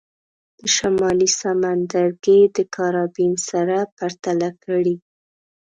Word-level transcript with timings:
د 0.59 0.61
شمالي 0.75 1.29
سمندرګي 1.39 2.39
د 2.55 2.57
کارابین 2.75 3.33
سره 3.49 3.77
پرتله 3.97 4.49
کړئ. 4.63 4.91